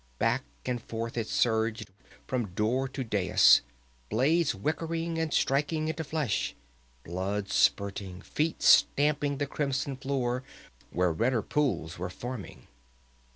[0.17, 1.91] Back and forth it surged,
[2.25, 3.61] from door to dais,
[4.09, 6.55] blades whickering and striking into flesh,
[7.03, 10.41] blood spurting, feet stamping the crimson floor
[10.89, 12.65] where redder pools were forming.